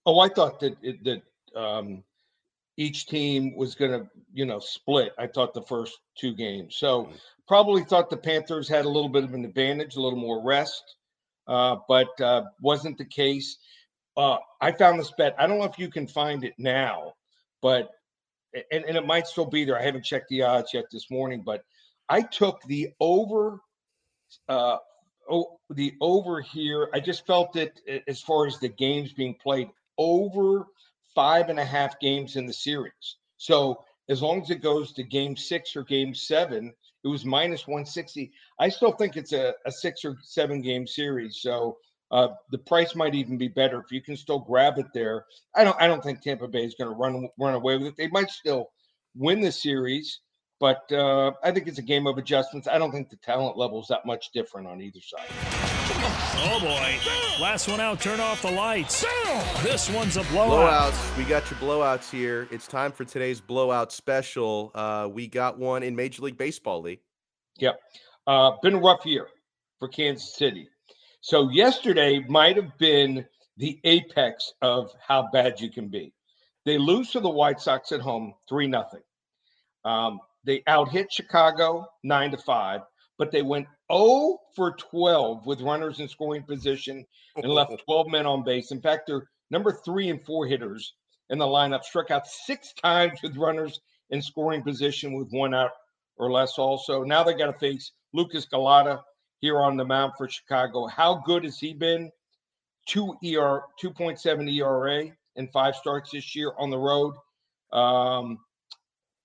Oh, 0.05 0.19
I 0.19 0.29
thought 0.29 0.59
that 0.59 0.77
it, 0.83 1.03
that 1.03 1.23
um, 1.59 2.03
each 2.77 3.05
team 3.05 3.55
was 3.55 3.75
going 3.75 3.91
to, 3.91 4.07
you 4.33 4.45
know, 4.45 4.59
split. 4.59 5.13
I 5.17 5.27
thought 5.27 5.53
the 5.53 5.61
first 5.61 5.99
two 6.17 6.33
games. 6.33 6.75
So 6.77 7.03
mm-hmm. 7.03 7.15
probably 7.47 7.83
thought 7.83 8.09
the 8.09 8.17
Panthers 8.17 8.67
had 8.67 8.85
a 8.85 8.89
little 8.89 9.09
bit 9.09 9.23
of 9.23 9.33
an 9.33 9.45
advantage, 9.45 9.95
a 9.95 10.01
little 10.01 10.19
more 10.19 10.43
rest, 10.43 10.95
uh, 11.47 11.77
but 11.87 12.19
uh, 12.21 12.43
wasn't 12.61 12.97
the 12.97 13.05
case. 13.05 13.57
Uh, 14.17 14.37
I 14.61 14.71
found 14.71 14.99
this 14.99 15.11
bet. 15.17 15.35
I 15.37 15.47
don't 15.47 15.59
know 15.59 15.65
if 15.65 15.79
you 15.79 15.89
can 15.89 16.07
find 16.07 16.43
it 16.43 16.53
now, 16.57 17.13
but 17.61 17.89
and, 18.71 18.83
and 18.85 18.95
it 18.95 19.05
might 19.05 19.27
still 19.27 19.45
be 19.45 19.65
there. 19.65 19.79
I 19.79 19.83
haven't 19.83 20.05
checked 20.05 20.29
the 20.29 20.43
odds 20.43 20.73
yet 20.73 20.85
this 20.91 21.09
morning, 21.09 21.41
but 21.43 21.63
I 22.09 22.21
took 22.21 22.61
the 22.63 22.89
over 22.99 23.59
uh 24.49 24.77
oh 25.29 25.59
the 25.71 25.93
over 26.01 26.41
here. 26.41 26.89
I 26.93 26.99
just 26.99 27.25
felt 27.25 27.55
it 27.55 27.81
as 28.07 28.21
far 28.21 28.45
as 28.45 28.59
the 28.59 28.69
games 28.69 29.13
being 29.13 29.35
played 29.35 29.69
over 29.97 30.67
five 31.15 31.49
and 31.49 31.59
a 31.59 31.65
half 31.65 31.99
games 31.99 32.35
in 32.35 32.45
the 32.45 32.53
series. 32.53 33.17
So 33.37 33.83
as 34.09 34.21
long 34.21 34.41
as 34.41 34.49
it 34.49 34.61
goes 34.61 34.93
to 34.93 35.03
game 35.03 35.35
six 35.37 35.75
or 35.75 35.83
game 35.83 36.13
seven, 36.15 36.73
It 37.03 37.09
was 37.09 37.25
minus 37.25 37.67
160. 37.67 38.31
I 38.59 38.69
still 38.69 38.91
think 38.93 39.17
it's 39.17 39.33
a, 39.33 39.53
a 39.65 39.71
six 39.71 40.05
or 40.05 40.17
seven 40.23 40.61
game 40.61 40.87
series. 40.87 41.39
So 41.41 41.77
uh, 42.11 42.29
the 42.51 42.57
price 42.59 42.95
might 42.95 43.15
even 43.15 43.37
be 43.37 43.47
better 43.49 43.79
if 43.79 43.91
you 43.91 44.01
can 44.01 44.15
still 44.15 44.39
grab 44.39 44.77
it 44.77 44.87
there. 44.93 45.25
I 45.55 45.63
don't 45.63 45.79
I 45.81 45.87
don't 45.87 46.03
think 46.03 46.21
Tampa 46.21 46.47
Bay 46.47 46.63
is 46.63 46.75
going 46.75 46.89
to 46.89 46.95
run 46.95 47.27
run 47.39 47.53
away 47.55 47.77
with 47.77 47.87
it. 47.87 47.97
They 47.97 48.07
might 48.07 48.29
still 48.29 48.71
win 49.15 49.41
the 49.41 49.51
series, 49.51 50.19
but 50.63 50.89
uh, 50.93 51.33
I 51.43 51.51
think 51.51 51.67
it's 51.67 51.79
a 51.79 51.81
game 51.81 52.07
of 52.07 52.17
adjustments. 52.17 52.69
I 52.69 52.77
don't 52.77 52.89
think 52.89 53.09
the 53.09 53.17
talent 53.17 53.57
level 53.57 53.81
is 53.81 53.89
that 53.89 54.05
much 54.05 54.31
different 54.31 54.65
on 54.65 54.79
either 54.79 55.01
side. 55.01 55.27
Oh 56.37 56.57
boy! 56.61 57.43
Last 57.43 57.67
one 57.67 57.81
out. 57.81 57.99
Turn 57.99 58.21
off 58.21 58.41
the 58.41 58.51
lights. 58.51 59.05
This 59.61 59.89
one's 59.89 60.15
a 60.15 60.23
blowout. 60.31 60.93
Blowouts. 60.93 61.17
We 61.17 61.25
got 61.25 61.51
your 61.51 61.59
blowouts 61.59 62.09
here. 62.09 62.47
It's 62.49 62.65
time 62.65 62.93
for 62.93 63.03
today's 63.03 63.41
blowout 63.41 63.91
special. 63.91 64.71
Uh, 64.73 65.09
we 65.11 65.27
got 65.27 65.59
one 65.59 65.83
in 65.83 65.97
Major 65.97 66.21
League 66.21 66.37
Baseball 66.37 66.81
League. 66.81 67.01
Yep. 67.57 67.77
Uh, 68.25 68.51
been 68.61 68.75
a 68.75 68.79
rough 68.79 69.05
year 69.05 69.27
for 69.79 69.89
Kansas 69.89 70.33
City. 70.33 70.69
So 71.19 71.49
yesterday 71.49 72.23
might 72.29 72.55
have 72.55 72.77
been 72.77 73.25
the 73.57 73.81
apex 73.83 74.53
of 74.61 74.93
how 75.05 75.27
bad 75.33 75.59
you 75.59 75.69
can 75.69 75.89
be. 75.89 76.13
They 76.63 76.77
lose 76.77 77.11
to 77.11 77.19
the 77.19 77.29
White 77.29 77.59
Sox 77.59 77.91
at 77.91 77.99
home, 77.99 78.33
three 78.47 78.67
nothing. 78.67 79.01
Um, 79.83 80.21
they 80.45 80.63
out 80.67 80.89
hit 80.89 81.11
Chicago 81.11 81.87
nine 82.03 82.31
to 82.31 82.37
five, 82.37 82.81
but 83.17 83.31
they 83.31 83.41
went 83.41 83.67
0 83.91 84.37
for 84.55 84.75
12 84.77 85.45
with 85.45 85.61
runners 85.61 85.99
in 85.99 86.07
scoring 86.07 86.43
position 86.43 87.05
and 87.35 87.51
left 87.51 87.83
12 87.85 88.07
men 88.07 88.25
on 88.25 88.43
base. 88.43 88.71
In 88.71 88.81
fact, 88.81 89.07
their 89.07 89.29
number 89.51 89.71
three 89.85 90.09
and 90.09 90.23
four 90.25 90.45
hitters 90.45 90.93
in 91.29 91.37
the 91.37 91.45
lineup 91.45 91.83
struck 91.83 92.11
out 92.11 92.27
six 92.27 92.73
times 92.73 93.19
with 93.21 93.37
runners 93.37 93.79
in 94.09 94.21
scoring 94.21 94.61
position 94.61 95.13
with 95.13 95.29
one 95.31 95.53
out 95.53 95.71
or 96.17 96.31
less. 96.31 96.57
Also, 96.57 97.03
now 97.03 97.23
they 97.23 97.33
got 97.33 97.47
to 97.47 97.59
face 97.59 97.91
Lucas 98.13 98.45
Giolito, 98.45 99.01
here 99.43 99.59
on 99.59 99.75
the 99.75 99.83
mound 99.83 100.13
for 100.17 100.29
Chicago. 100.29 100.87
How 100.87 101.21
good 101.25 101.43
has 101.43 101.59
he 101.59 101.73
been? 101.73 102.09
Two 102.87 103.13
ER, 103.25 103.63
2.7 103.83 104.49
ERA 104.57 105.11
in 105.35 105.47
five 105.49 105.75
starts 105.75 106.11
this 106.11 106.33
year 106.33 106.53
on 106.57 106.69
the 106.69 106.77
road. 106.77 107.13
Um, 107.73 108.37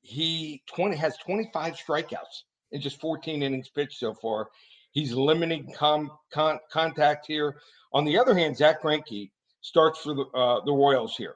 he 0.08 0.62
20 0.74 0.96
has 0.96 1.18
25 1.18 1.74
strikeouts 1.74 2.44
in 2.72 2.80
just 2.80 2.98
14 2.98 3.42
innings 3.42 3.68
pitched 3.68 3.98
so 3.98 4.14
far. 4.14 4.48
He's 4.92 5.12
limiting 5.12 5.70
com, 5.76 6.10
con, 6.32 6.58
contact 6.72 7.26
here. 7.26 7.56
On 7.92 8.06
the 8.06 8.18
other 8.18 8.34
hand, 8.34 8.56
Zack 8.56 8.82
Greinke 8.82 9.30
starts 9.60 10.00
for 10.00 10.14
the 10.14 10.24
uh, 10.34 10.64
the 10.64 10.72
Royals 10.72 11.14
here. 11.14 11.34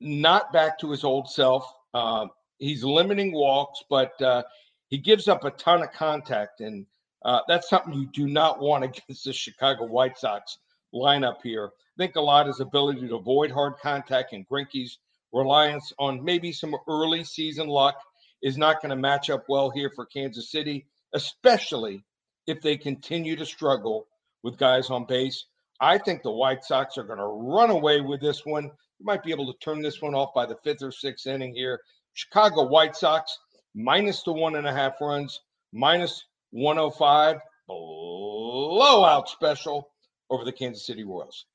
Not 0.00 0.52
back 0.52 0.80
to 0.80 0.90
his 0.90 1.04
old 1.04 1.30
self. 1.30 1.72
Uh, 1.94 2.26
he's 2.58 2.82
limiting 2.82 3.32
walks, 3.32 3.84
but 3.88 4.20
uh, 4.20 4.42
he 4.88 4.98
gives 4.98 5.28
up 5.28 5.44
a 5.44 5.52
ton 5.52 5.82
of 5.82 5.92
contact, 5.92 6.60
and 6.60 6.84
uh, 7.24 7.40
that's 7.46 7.68
something 7.68 7.94
you 7.94 8.06
do 8.12 8.26
not 8.26 8.60
want 8.60 8.82
against 8.84 9.24
the 9.24 9.32
Chicago 9.32 9.86
White 9.86 10.18
Sox 10.18 10.58
lineup 10.92 11.36
here. 11.44 11.66
I 11.68 12.02
think 12.02 12.16
a 12.16 12.20
lot 12.20 12.48
his 12.48 12.58
ability 12.58 13.06
to 13.06 13.14
avoid 13.14 13.52
hard 13.52 13.74
contact 13.80 14.32
and 14.32 14.48
Greinke's 14.48 14.98
reliance 15.32 15.92
on 15.98 16.24
maybe 16.24 16.52
some 16.52 16.76
early 16.88 17.24
season 17.24 17.68
luck 17.68 17.96
is 18.42 18.58
not 18.58 18.82
going 18.82 18.90
to 18.90 18.96
match 18.96 19.30
up 19.30 19.44
well 19.48 19.70
here 19.70 19.90
for 19.94 20.06
Kansas 20.06 20.50
City, 20.50 20.86
especially 21.14 22.02
if 22.46 22.60
they 22.60 22.76
continue 22.76 23.36
to 23.36 23.46
struggle 23.46 24.06
with 24.42 24.58
guys 24.58 24.90
on 24.90 25.06
base. 25.06 25.46
I 25.80 25.98
think 25.98 26.22
the 26.22 26.30
White 26.30 26.64
Sox 26.64 26.98
are 26.98 27.04
going 27.04 27.18
to 27.18 27.24
run 27.24 27.70
away 27.70 28.00
with 28.00 28.20
this 28.20 28.44
one. 28.44 28.64
You 28.64 29.06
might 29.06 29.22
be 29.22 29.32
able 29.32 29.52
to 29.52 29.58
turn 29.58 29.82
this 29.82 30.00
one 30.00 30.14
off 30.14 30.34
by 30.34 30.46
the 30.46 30.56
fifth 30.64 30.82
or 30.82 30.92
sixth 30.92 31.26
inning 31.26 31.54
here. 31.54 31.80
Chicago 32.14 32.66
White 32.66 32.96
Sox 32.96 33.36
minus 33.74 34.22
the 34.22 34.32
one 34.32 34.56
and 34.56 34.66
a 34.66 34.72
half 34.72 35.00
runs, 35.00 35.40
minus 35.72 36.24
105 36.50 37.36
blowout 37.66 39.28
special 39.28 39.88
over 40.30 40.44
the 40.44 40.52
Kansas 40.52 40.86
City 40.86 41.04
Royals. 41.04 41.46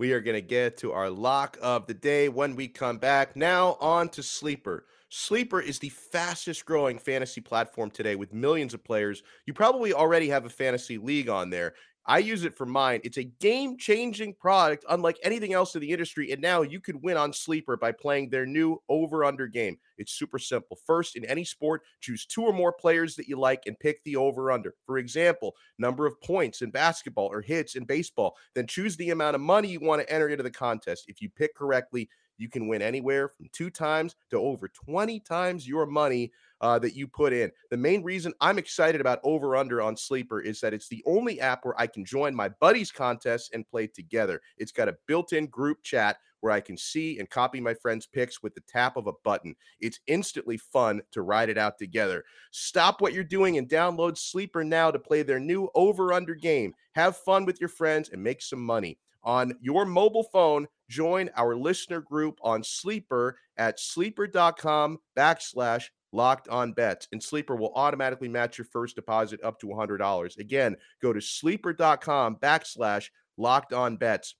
We 0.00 0.14
are 0.14 0.22
going 0.22 0.34
to 0.34 0.40
get 0.40 0.78
to 0.78 0.92
our 0.92 1.10
lock 1.10 1.58
of 1.60 1.86
the 1.86 1.92
day 1.92 2.30
when 2.30 2.56
we 2.56 2.68
come 2.68 2.96
back. 2.96 3.36
Now, 3.36 3.76
on 3.82 4.08
to 4.08 4.22
Sleeper. 4.22 4.86
Sleeper 5.10 5.60
is 5.60 5.80
the 5.80 5.88
fastest 5.88 6.64
growing 6.64 6.96
fantasy 6.96 7.40
platform 7.40 7.90
today 7.90 8.14
with 8.14 8.32
millions 8.32 8.74
of 8.74 8.84
players. 8.84 9.24
You 9.44 9.52
probably 9.52 9.92
already 9.92 10.28
have 10.28 10.46
a 10.46 10.50
fantasy 10.50 10.98
league 10.98 11.28
on 11.28 11.50
there. 11.50 11.74
I 12.06 12.18
use 12.18 12.44
it 12.44 12.56
for 12.56 12.64
mine. 12.64 13.00
It's 13.02 13.18
a 13.18 13.24
game 13.24 13.76
changing 13.76 14.34
product, 14.34 14.84
unlike 14.88 15.18
anything 15.22 15.52
else 15.52 15.74
in 15.74 15.80
the 15.80 15.90
industry. 15.90 16.30
And 16.30 16.40
now 16.40 16.62
you 16.62 16.80
can 16.80 17.00
win 17.02 17.16
on 17.16 17.32
Sleeper 17.32 17.76
by 17.76 17.90
playing 17.90 18.30
their 18.30 18.46
new 18.46 18.80
over 18.88 19.24
under 19.24 19.48
game. 19.48 19.78
It's 19.98 20.12
super 20.12 20.38
simple. 20.38 20.78
First, 20.86 21.16
in 21.16 21.24
any 21.24 21.44
sport, 21.44 21.82
choose 22.00 22.24
two 22.24 22.42
or 22.42 22.52
more 22.52 22.72
players 22.72 23.16
that 23.16 23.28
you 23.28 23.38
like 23.38 23.64
and 23.66 23.78
pick 23.78 24.02
the 24.04 24.14
over 24.16 24.50
under. 24.52 24.74
For 24.86 24.98
example, 24.98 25.56
number 25.76 26.06
of 26.06 26.20
points 26.22 26.62
in 26.62 26.70
basketball 26.70 27.26
or 27.26 27.42
hits 27.42 27.74
in 27.74 27.84
baseball. 27.84 28.36
Then 28.54 28.68
choose 28.68 28.96
the 28.96 29.10
amount 29.10 29.34
of 29.34 29.40
money 29.40 29.68
you 29.68 29.80
want 29.80 30.00
to 30.00 30.12
enter 30.12 30.28
into 30.28 30.44
the 30.44 30.50
contest. 30.50 31.04
If 31.08 31.20
you 31.20 31.28
pick 31.30 31.54
correctly, 31.54 32.08
you 32.40 32.48
can 32.48 32.66
win 32.66 32.82
anywhere 32.82 33.28
from 33.28 33.48
two 33.52 33.70
times 33.70 34.16
to 34.30 34.38
over 34.38 34.68
20 34.68 35.20
times 35.20 35.68
your 35.68 35.86
money 35.86 36.32
uh, 36.60 36.78
that 36.78 36.94
you 36.94 37.06
put 37.06 37.32
in. 37.32 37.50
The 37.70 37.76
main 37.76 38.02
reason 38.02 38.32
I'm 38.40 38.58
excited 38.58 39.00
about 39.00 39.20
Over 39.22 39.56
Under 39.56 39.80
on 39.80 39.96
Sleeper 39.96 40.40
is 40.40 40.60
that 40.60 40.74
it's 40.74 40.88
the 40.88 41.02
only 41.06 41.40
app 41.40 41.64
where 41.64 41.78
I 41.80 41.86
can 41.86 42.04
join 42.04 42.34
my 42.34 42.48
buddies' 42.48 42.92
contests 42.92 43.50
and 43.52 43.68
play 43.68 43.86
together. 43.86 44.40
It's 44.58 44.72
got 44.72 44.88
a 44.88 44.96
built 45.06 45.32
in 45.32 45.46
group 45.46 45.82
chat 45.82 46.18
where 46.40 46.52
I 46.52 46.60
can 46.60 46.76
see 46.76 47.18
and 47.18 47.28
copy 47.28 47.60
my 47.60 47.74
friends' 47.74 48.06
picks 48.06 48.42
with 48.42 48.54
the 48.54 48.62
tap 48.66 48.96
of 48.96 49.06
a 49.06 49.12
button. 49.24 49.54
It's 49.80 50.00
instantly 50.06 50.56
fun 50.56 51.02
to 51.12 51.22
ride 51.22 51.50
it 51.50 51.58
out 51.58 51.78
together. 51.78 52.24
Stop 52.50 53.00
what 53.00 53.12
you're 53.12 53.24
doing 53.24 53.58
and 53.58 53.68
download 53.68 54.16
Sleeper 54.16 54.64
now 54.64 54.90
to 54.90 54.98
play 54.98 55.22
their 55.22 55.40
new 55.40 55.68
over 55.74 56.12
under 56.12 56.34
game. 56.34 56.74
Have 56.94 57.16
fun 57.16 57.44
with 57.44 57.60
your 57.60 57.68
friends 57.68 58.08
and 58.10 58.22
make 58.22 58.42
some 58.42 58.64
money. 58.64 58.98
On 59.22 59.52
your 59.60 59.84
mobile 59.84 60.24
phone, 60.24 60.66
join 60.88 61.30
our 61.36 61.54
listener 61.54 62.00
group 62.00 62.38
on 62.42 62.64
Sleeper 62.64 63.38
at 63.56 63.78
sleeper.com 63.78 64.98
backslash 65.16 65.84
locked 66.12 66.48
on 66.48 66.72
bets 66.72 67.06
and 67.12 67.22
sleeper 67.22 67.54
will 67.54 67.72
automatically 67.76 68.28
match 68.28 68.58
your 68.58 68.64
first 68.64 68.96
deposit 68.96 69.38
up 69.44 69.60
to 69.60 69.68
$100 69.68 70.38
again 70.38 70.76
go 71.00 71.12
to 71.12 71.20
sleeper.com 71.20 72.34
backslash 72.34 73.10
locked 73.36 73.72
on 73.72 73.96
bets 73.96 74.34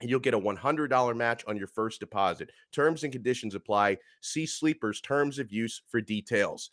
and 0.00 0.08
you'll 0.08 0.20
get 0.20 0.34
a 0.34 0.38
$100 0.38 1.16
match 1.16 1.44
on 1.46 1.56
your 1.56 1.66
first 1.66 2.00
deposit. 2.00 2.50
Terms 2.72 3.04
and 3.04 3.12
conditions 3.12 3.54
apply. 3.54 3.98
See 4.22 4.46
sleepers 4.46 5.00
terms 5.00 5.38
of 5.38 5.52
use 5.52 5.82
for 5.88 6.00
details 6.00 6.70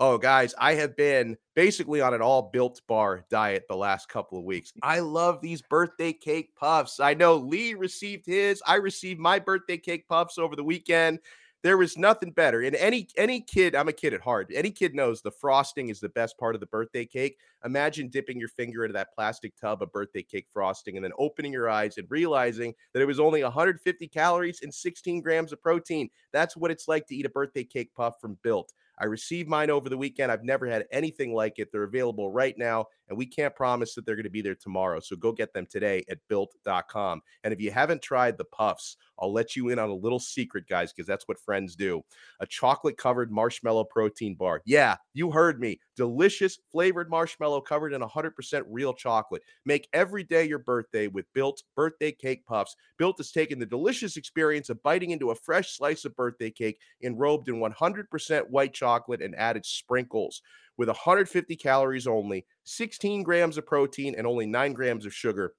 oh 0.00 0.18
guys 0.18 0.54
i 0.58 0.74
have 0.74 0.96
been 0.96 1.36
basically 1.54 2.00
on 2.00 2.14
an 2.14 2.22
all 2.22 2.50
built 2.52 2.80
bar 2.88 3.24
diet 3.30 3.64
the 3.68 3.76
last 3.76 4.08
couple 4.08 4.38
of 4.38 4.44
weeks 4.44 4.72
i 4.82 4.98
love 5.00 5.40
these 5.40 5.62
birthday 5.62 6.12
cake 6.12 6.50
puffs 6.56 7.00
i 7.00 7.14
know 7.14 7.36
lee 7.36 7.74
received 7.74 8.26
his 8.26 8.62
i 8.66 8.76
received 8.76 9.20
my 9.20 9.38
birthday 9.38 9.76
cake 9.76 10.08
puffs 10.08 10.38
over 10.38 10.56
the 10.56 10.64
weekend 10.64 11.18
There 11.64 11.78
was 11.78 11.98
nothing 11.98 12.32
better. 12.32 12.62
And 12.62 12.76
any 12.76 13.08
any 13.16 13.42
kid, 13.42 13.74
I'm 13.76 13.88
a 13.88 13.92
kid 13.92 14.14
at 14.14 14.22
heart. 14.22 14.50
Any 14.54 14.70
kid 14.72 14.94
knows 14.94 15.22
the 15.22 15.30
frosting 15.42 15.90
is 15.90 16.00
the 16.00 16.08
best 16.20 16.38
part 16.38 16.54
of 16.56 16.60
the 16.62 16.66
birthday 16.76 17.06
cake. 17.06 17.36
Imagine 17.64 18.08
dipping 18.10 18.40
your 18.40 18.48
finger 18.48 18.84
into 18.84 18.94
that 18.94 19.14
plastic 19.14 19.52
tub 19.56 19.82
of 19.82 19.92
birthday 19.92 20.22
cake 20.22 20.46
frosting 20.52 20.96
and 20.96 21.04
then 21.04 21.12
opening 21.18 21.52
your 21.52 21.68
eyes 21.68 21.98
and 21.98 22.06
realizing 22.10 22.74
that 22.92 23.02
it 23.02 23.06
was 23.06 23.20
only 23.20 23.42
150 23.42 24.08
calories 24.08 24.60
and 24.62 24.72
16 24.74 25.20
grams 25.22 25.52
of 25.52 25.62
protein. 25.62 26.08
That's 26.32 26.56
what 26.56 26.70
it's 26.70 26.88
like 26.88 27.06
to 27.08 27.14
eat 27.14 27.26
a 27.26 27.30
birthday 27.30 27.64
cake 27.64 27.92
puff 27.94 28.14
from 28.20 28.38
Built. 28.42 28.72
I 29.00 29.06
received 29.06 29.48
mine 29.48 29.70
over 29.70 29.88
the 29.88 29.96
weekend. 29.96 30.30
I've 30.30 30.44
never 30.44 30.66
had 30.66 30.84
anything 30.92 31.32
like 31.34 31.58
it. 31.58 31.70
They're 31.72 31.84
available 31.84 32.30
right 32.30 32.56
now, 32.58 32.86
and 33.10 33.18
we 33.18 33.26
can't 33.26 33.54
promise 33.54 33.94
that 33.94 34.06
they're 34.06 34.16
going 34.16 34.24
to 34.24 34.30
be 34.30 34.40
there 34.40 34.54
tomorrow. 34.54 35.00
So 35.00 35.16
go 35.16 35.32
get 35.32 35.52
them 35.52 35.66
today 35.66 36.04
at 36.08 36.18
built.com. 36.28 37.20
And 37.44 37.52
if 37.52 37.60
you 37.60 37.70
haven't 37.70 38.00
tried 38.00 38.38
the 38.38 38.44
puffs, 38.44 38.96
I'll 39.18 39.32
let 39.32 39.54
you 39.54 39.68
in 39.68 39.78
on 39.78 39.90
a 39.90 39.94
little 39.94 40.18
secret, 40.18 40.64
guys, 40.68 40.92
because 40.92 41.06
that's 41.06 41.28
what 41.28 41.38
friends 41.38 41.76
do. 41.76 42.02
A 42.40 42.46
chocolate 42.46 42.96
covered 42.96 43.30
marshmallow 43.30 43.84
protein 43.84 44.34
bar. 44.34 44.62
Yeah, 44.64 44.96
you 45.12 45.30
heard 45.30 45.60
me. 45.60 45.80
Delicious 45.96 46.58
flavored 46.72 47.10
marshmallow 47.10 47.60
covered 47.60 47.92
in 47.92 48.00
100% 48.00 48.62
real 48.68 48.94
chocolate. 48.94 49.42
Make 49.66 49.88
every 49.92 50.24
day 50.24 50.44
your 50.44 50.60
birthday 50.60 51.08
with 51.08 51.26
Built 51.34 51.62
birthday 51.76 52.12
cake 52.12 52.46
puffs. 52.46 52.74
Built 52.96 53.18
has 53.18 53.32
taken 53.32 53.58
the 53.58 53.66
delicious 53.66 54.16
experience 54.16 54.70
of 54.70 54.82
biting 54.82 55.10
into 55.10 55.30
a 55.30 55.34
fresh 55.34 55.76
slice 55.76 56.06
of 56.06 56.16
birthday 56.16 56.50
cake 56.50 56.78
enrobed 57.04 57.48
in 57.48 57.56
100% 57.56 58.48
white 58.48 58.72
chocolate 58.72 59.10
chocolate 59.10 59.22
and 59.22 59.34
added 59.36 59.64
sprinkles 59.64 60.42
with 60.76 60.88
150 60.88 61.56
calories 61.56 62.06
only, 62.06 62.46
16 62.70 63.22
grams 63.22 63.58
of 63.58 63.66
protein, 63.66 64.14
and 64.16 64.26
only 64.26 64.46
9 64.46 64.72
grams 64.72 65.04
of 65.06 65.14
sugar. 65.14 65.54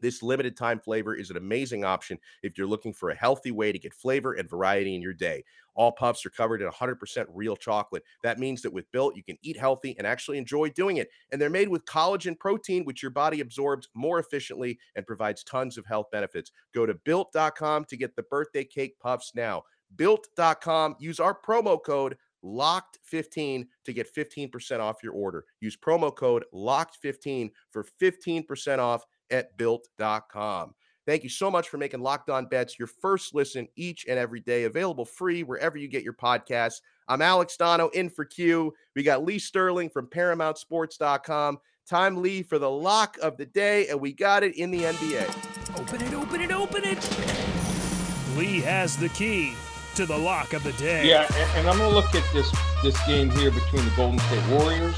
This 0.00 0.22
limited 0.22 0.56
time 0.56 0.78
flavor 0.78 1.14
is 1.14 1.30
an 1.30 1.36
amazing 1.36 1.84
option 1.84 2.18
if 2.42 2.56
you're 2.56 2.66
looking 2.66 2.92
for 2.92 3.10
a 3.10 3.14
healthy 3.14 3.50
way 3.50 3.72
to 3.72 3.78
get 3.78 3.92
flavor 3.92 4.34
and 4.34 4.48
variety 4.48 4.94
in 4.94 5.02
your 5.02 5.12
day. 5.12 5.44
All 5.74 5.92
puffs 5.92 6.24
are 6.24 6.30
covered 6.30 6.62
in 6.62 6.68
100% 6.68 7.26
real 7.34 7.56
chocolate. 7.56 8.02
That 8.22 8.38
means 8.38 8.62
that 8.62 8.72
with 8.72 8.90
Built, 8.92 9.16
you 9.16 9.22
can 9.22 9.38
eat 9.42 9.56
healthy 9.56 9.96
and 9.98 10.06
actually 10.06 10.38
enjoy 10.38 10.70
doing 10.70 10.96
it. 10.96 11.08
And 11.30 11.40
they're 11.40 11.50
made 11.50 11.68
with 11.68 11.84
collagen 11.84 12.38
protein, 12.38 12.84
which 12.84 13.02
your 13.02 13.10
body 13.10 13.40
absorbs 13.40 13.88
more 13.94 14.18
efficiently 14.18 14.78
and 14.96 15.06
provides 15.06 15.44
tons 15.44 15.78
of 15.78 15.86
health 15.86 16.06
benefits. 16.10 16.52
Go 16.74 16.86
to 16.86 16.94
built.com 16.94 17.84
to 17.86 17.96
get 17.96 18.16
the 18.16 18.24
birthday 18.24 18.64
cake 18.64 18.98
puffs 19.00 19.32
now. 19.34 19.62
Built.com, 19.96 20.96
use 20.98 21.18
our 21.18 21.36
promo 21.38 21.82
code 21.82 22.16
locked15 22.44 23.66
to 23.84 23.92
get 23.92 24.14
15% 24.14 24.80
off 24.80 25.02
your 25.02 25.12
order. 25.12 25.44
Use 25.60 25.76
promo 25.76 26.14
code 26.14 26.44
locked15 26.54 27.50
for 27.70 27.84
15% 28.00 28.78
off 28.78 29.04
at 29.30 29.56
built.com. 29.56 30.74
Thank 31.06 31.22
you 31.22 31.30
so 31.30 31.50
much 31.50 31.70
for 31.70 31.78
making 31.78 32.00
Locked 32.00 32.28
On 32.28 32.44
Bets 32.44 32.78
your 32.78 32.86
first 32.86 33.34
listen 33.34 33.66
each 33.76 34.04
and 34.06 34.18
every 34.18 34.40
day, 34.40 34.64
available 34.64 35.06
free 35.06 35.42
wherever 35.42 35.78
you 35.78 35.88
get 35.88 36.02
your 36.04 36.12
podcasts. 36.12 36.82
I'm 37.08 37.22
Alex 37.22 37.56
Donno 37.56 37.88
in 37.88 38.10
for 38.10 38.26
Q. 38.26 38.74
We 38.94 39.02
got 39.02 39.24
Lee 39.24 39.38
Sterling 39.38 39.88
from 39.88 40.08
ParamountSports.com. 40.08 41.60
Time, 41.88 42.20
Lee, 42.20 42.42
for 42.42 42.58
the 42.58 42.68
lock 42.68 43.16
of 43.22 43.38
the 43.38 43.46
day, 43.46 43.88
and 43.88 43.98
we 43.98 44.12
got 44.12 44.42
it 44.42 44.54
in 44.56 44.70
the 44.70 44.82
NBA. 44.82 45.80
Open 45.80 46.02
it, 46.02 46.12
open 46.12 46.40
it, 46.42 46.52
open 46.52 46.84
it. 46.84 48.36
Lee 48.36 48.60
has 48.60 48.94
the 48.98 49.08
key 49.08 49.54
to 49.98 50.06
the 50.06 50.16
lock 50.16 50.52
of 50.52 50.62
the 50.62 50.70
day. 50.74 51.08
Yeah, 51.08 51.26
and, 51.56 51.68
I'm 51.68 51.76
going 51.76 51.90
to 51.90 51.96
look 51.96 52.14
at 52.14 52.22
this 52.32 52.54
this 52.84 52.96
game 53.04 53.30
here 53.30 53.50
between 53.50 53.84
the 53.84 53.90
Golden 53.96 54.20
State 54.20 54.48
Warriors 54.48 54.94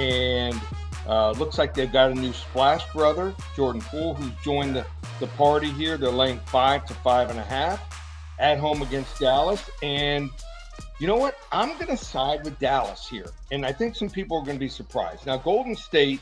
and 0.00 0.60
uh, 1.06 1.30
looks 1.30 1.58
like 1.58 1.74
they've 1.74 1.92
got 1.92 2.10
a 2.10 2.14
new 2.16 2.32
splash 2.32 2.82
brother, 2.92 3.32
Jordan 3.54 3.80
Poole, 3.82 4.14
who's 4.14 4.32
joined 4.42 4.74
the, 4.74 4.84
the 5.20 5.28
party 5.28 5.70
here. 5.70 5.96
They're 5.96 6.10
laying 6.10 6.40
five 6.40 6.84
to 6.86 6.94
five 6.94 7.30
and 7.30 7.38
a 7.38 7.44
half 7.44 7.80
at 8.40 8.58
home 8.58 8.82
against 8.82 9.16
Dallas. 9.20 9.70
And 9.80 10.28
you 10.98 11.06
know 11.06 11.18
what? 11.18 11.38
I'm 11.52 11.74
going 11.74 11.96
to 11.96 11.96
side 11.96 12.42
with 12.42 12.58
Dallas 12.58 13.08
here. 13.08 13.30
And 13.52 13.64
I 13.64 13.70
think 13.70 13.94
some 13.94 14.10
people 14.10 14.38
are 14.38 14.44
going 14.44 14.56
to 14.56 14.60
be 14.60 14.68
surprised. 14.68 15.24
Now, 15.24 15.36
Golden 15.36 15.76
State, 15.76 16.20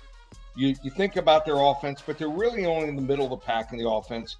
you, 0.57 0.75
you 0.83 0.91
think 0.91 1.17
about 1.17 1.47
their 1.47 1.59
offense, 1.59 2.03
but 2.05 2.19
they're 2.19 2.29
really 2.29 2.67
only 2.67 2.89
in 2.91 2.97
the 2.97 3.03
middle 3.03 3.25
of 3.25 3.31
the 3.31 3.47
pack 3.47 3.73
in 3.73 3.79
the 3.79 3.89
offense, 3.89 4.37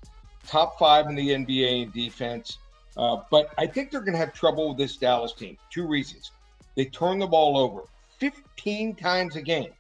top 0.47 0.79
five 0.79 1.07
in 1.07 1.15
the 1.15 1.31
NBA 1.31 1.85
in 1.85 1.91
defense. 1.93 2.59
Uh, 2.97 3.19
but 3.31 3.53
I 3.59 3.67
think 3.67 3.91
they're 3.91 4.01
going 4.01 4.13
to 4.13 4.19
have 4.19 4.33
trouble 4.33 4.69
with 4.69 4.79
this 4.79 4.97
Dallas 4.97 5.33
team. 5.33 5.57
Two 5.71 5.87
reasons. 5.87 6.31
They 6.77 6.85
turn 6.87 7.19
the 7.19 7.27
ball 7.27 7.59
over 7.59 7.83
15 8.19 8.95
times 8.95 9.37
a 9.37 9.43
game. 9.43 9.73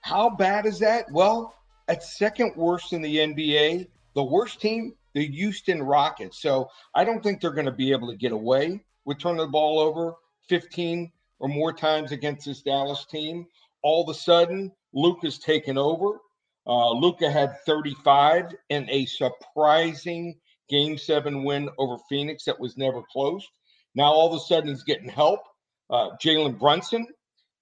How 0.00 0.30
bad 0.30 0.66
is 0.66 0.78
that? 0.78 1.10
Well, 1.10 1.54
at 1.88 2.02
second 2.02 2.52
worst 2.56 2.92
in 2.92 3.02
the 3.02 3.16
NBA. 3.16 3.88
The 4.14 4.22
worst 4.22 4.60
team, 4.60 4.94
the 5.14 5.26
Houston 5.26 5.82
Rockets. 5.82 6.40
So 6.40 6.70
I 6.94 7.04
don't 7.04 7.22
think 7.22 7.40
they're 7.40 7.50
going 7.50 7.66
to 7.66 7.72
be 7.72 7.92
able 7.92 8.10
to 8.10 8.16
get 8.16 8.32
away 8.32 8.80
with 9.04 9.18
turning 9.18 9.38
the 9.38 9.46
ball 9.46 9.78
over 9.78 10.14
15 10.48 11.10
or 11.40 11.48
more 11.48 11.72
times 11.72 12.12
against 12.12 12.46
this 12.46 12.62
Dallas 12.62 13.04
team. 13.06 13.46
All 13.82 14.02
of 14.02 14.08
a 14.08 14.18
sudden, 14.18 14.72
Luka's 14.92 15.38
taken 15.38 15.78
over. 15.78 16.20
Uh, 16.66 16.90
Luka 16.92 17.30
had 17.30 17.58
35 17.64 18.54
in 18.68 18.88
a 18.90 19.06
surprising 19.06 20.38
game 20.68 20.98
seven 20.98 21.44
win 21.44 21.68
over 21.78 21.96
Phoenix 22.08 22.44
that 22.44 22.60
was 22.60 22.76
never 22.76 23.02
closed. 23.10 23.48
Now 23.94 24.12
all 24.12 24.28
of 24.28 24.34
a 24.34 24.44
sudden 24.44 24.68
he's 24.68 24.84
getting 24.84 25.08
help. 25.08 25.40
Uh, 25.90 26.10
Jalen 26.22 26.58
Brunson 26.58 27.06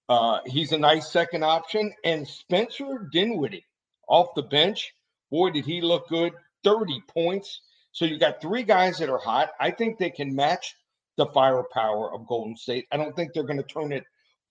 uh, 0.09 0.39
he's 0.47 0.73
a 0.73 0.79
nice 0.79 1.11
second 1.11 1.43
option. 1.43 1.93
And 2.05 2.27
Spencer 2.27 3.09
Dinwiddie 3.13 3.67
off 4.09 4.29
the 4.35 4.43
bench. 4.43 4.93
Boy, 5.31 5.51
did 5.51 5.65
he 5.65 5.81
look 5.81 6.09
good. 6.09 6.33
30 6.65 7.03
points. 7.09 7.61
So 7.93 8.05
you 8.05 8.19
got 8.19 8.41
three 8.41 8.63
guys 8.63 8.99
that 8.99 9.09
are 9.09 9.19
hot. 9.19 9.51
I 9.59 9.71
think 9.71 9.99
they 9.99 10.11
can 10.11 10.35
match 10.35 10.75
the 11.17 11.27
firepower 11.27 12.13
of 12.13 12.27
Golden 12.27 12.57
State. 12.57 12.87
I 12.93 12.97
don't 12.97 13.17
think 13.17 13.33
they're 13.33 13.43
going 13.43 13.57
to 13.57 13.63
turn 13.63 13.93
it 13.93 14.05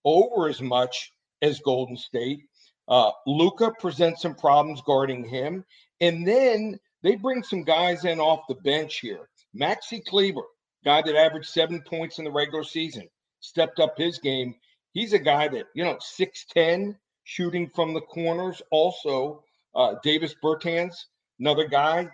over 0.04 0.50
as 0.50 0.62
much 0.62 1.12
as 1.42 1.60
Golden 1.60 1.96
State. 1.96 2.40
Uh, 2.88 3.12
Luka 3.28 3.72
presents 3.80 4.22
some 4.22 4.36
problems 4.36 4.82
guarding 4.82 5.28
him. 5.28 5.64
And 6.02 6.28
then 6.28 6.80
they 7.06 7.16
bring 7.16 7.42
some 7.42 7.64
guys 7.64 8.04
in 8.04 8.20
off 8.20 8.48
the 8.50 8.56
bench 8.56 9.00
here. 9.00 9.30
Maxi 9.58 10.04
Kleber, 10.06 10.44
guy 10.84 11.02
that 11.02 11.16
averaged 11.16 11.48
seven 11.48 11.82
points 11.88 12.20
in 12.20 12.26
the 12.26 12.32
regular 12.32 12.66
season, 12.66 13.08
stepped 13.40 13.80
up 13.80 13.98
his 13.98 14.20
game 14.20 14.56
he's 14.96 15.14
a 15.14 15.20
guy 15.20 15.48
that, 15.50 15.68
you 15.76 15.84
know, 15.84 15.98
6'10, 15.98 16.96
shooting 17.26 17.70
from 17.76 17.94
the 17.94 18.02
corners. 18.02 18.64
Also, 18.72 19.44
uh, 19.76 19.96
Davis 20.02 20.34
Bertans, 20.44 20.96
another 21.40 21.68
guy, 21.68 22.10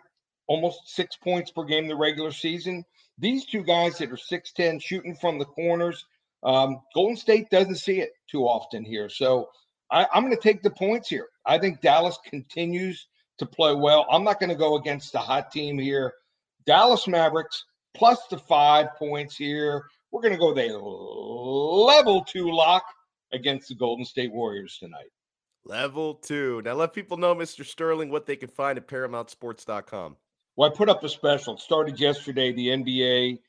almost 0.48 0.90
six 0.90 1.16
points 1.16 1.52
per 1.52 1.64
game 1.64 1.88
the 1.88 1.96
regular 1.96 2.32
season. 2.32 2.84
These 3.18 3.46
two 3.46 3.64
guys 3.64 3.98
that 4.00 4.12
are 4.12 4.18
6'10, 4.18 4.82
shooting 4.82 5.16
from 5.16 5.40
the 5.40 5.46
corners, 5.46 6.06
um, 6.44 6.82
Golden 6.94 7.16
State 7.16 7.50
doesn't 7.50 7.76
see 7.76 8.02
it 8.02 8.12
too 8.30 8.44
often 8.44 8.84
here. 8.84 9.08
So 9.08 9.50
I, 9.90 10.08
I'm 10.12 10.24
going 10.24 10.36
to 10.36 10.42
take 10.42 10.64
the 10.64 10.72
points 10.72 11.08
here. 11.08 11.28
I 11.46 11.60
think 11.60 11.82
Dallas 11.82 12.18
continues 12.26 13.08
to 13.42 13.46
play 13.46 13.76
well. 13.76 14.06
I'm 14.10 14.24
not 14.24 14.40
going 14.40 14.50
to 14.50 14.56
go 14.56 14.78
against 14.78 15.12
the 15.12 15.20
hot 15.20 15.52
team 15.52 15.78
here. 15.78 16.14
Dallas 16.66 17.08
Mavericks 17.08 17.66
plus 17.94 18.20
the 18.30 18.38
five 18.38 18.96
points 18.98 19.36
here. 19.36 19.84
We're 20.12 20.22
going 20.22 20.34
to 20.34 20.40
go 20.40 20.54
the 20.54 20.78
level 20.78 22.24
two 22.24 22.52
lock 22.52 22.84
against 23.34 23.70
the 23.70 23.76
Golden 23.76 24.06
State 24.06 24.32
Warriors 24.32 24.78
tonight. 24.80 25.10
Level 25.66 26.16
two. 26.16 26.62
Now 26.64 26.74
let 26.74 26.94
people 26.94 27.18
know, 27.18 27.36
Mr. 27.36 27.66
Sterling, 27.66 28.10
what 28.10 28.26
they 28.26 28.36
can 28.36 28.50
find 28.50 28.78
at 28.78 28.88
ParamountSports.com. 28.88 30.18
Well, 30.56 30.72
I 30.72 30.76
put 30.76 30.90
up 30.90 31.04
a 31.04 31.10
special. 31.10 31.56
It 31.56 31.62
started 31.62 32.00
yesterday. 32.00 32.52
The 32.52 32.68
NBA, 32.68 33.40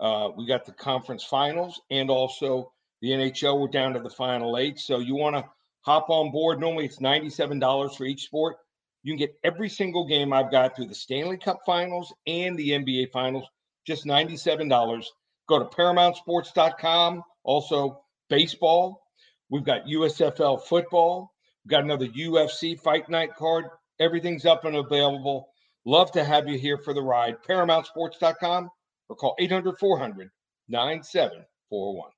uh, 0.00 0.30
we 0.36 0.46
got 0.46 0.64
the 0.64 0.72
conference 0.72 1.24
finals 1.24 1.80
and 1.90 2.08
also 2.10 2.72
the 3.00 3.10
NHL. 3.10 3.60
We're 3.60 3.68
down 3.68 3.94
to 3.94 4.00
the 4.00 4.10
final 4.10 4.56
eight. 4.58 4.78
So 4.78 4.98
you 4.98 5.14
want 5.14 5.36
to 5.36 5.44
hop 5.80 6.08
on 6.08 6.30
board. 6.30 6.60
Normally 6.60 6.84
it's 6.84 7.00
$97 7.00 7.96
for 7.96 8.04
each 8.04 8.24
sport. 8.24 8.56
You 9.02 9.12
can 9.12 9.18
get 9.18 9.34
every 9.42 9.68
single 9.68 10.06
game 10.06 10.32
I've 10.32 10.50
got 10.50 10.76
through 10.76 10.86
the 10.86 10.94
Stanley 10.94 11.36
Cup 11.36 11.60
finals 11.66 12.12
and 12.26 12.56
the 12.56 12.70
NBA 12.70 13.10
finals, 13.10 13.44
just 13.86 14.04
$97. 14.04 15.04
Go 15.48 15.58
to 15.58 15.64
ParamountSports.com. 15.64 17.22
Also, 17.42 18.02
baseball. 18.28 19.02
We've 19.50 19.64
got 19.64 19.86
USFL 19.86 20.62
football. 20.62 21.32
We've 21.64 21.70
got 21.70 21.84
another 21.84 22.06
UFC 22.06 22.78
fight 22.80 23.08
night 23.08 23.34
card. 23.36 23.66
Everything's 24.00 24.46
up 24.46 24.64
and 24.64 24.76
available. 24.76 25.48
Love 25.84 26.12
to 26.12 26.24
have 26.24 26.48
you 26.48 26.58
here 26.58 26.78
for 26.78 26.94
the 26.94 27.02
ride. 27.02 27.36
ParamountSports.com 27.48 28.70
or 29.08 29.16
call 29.16 29.34
800 29.38 29.78
400 29.78 30.30
9741. 30.68 32.10